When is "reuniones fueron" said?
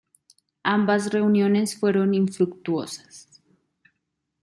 1.13-2.15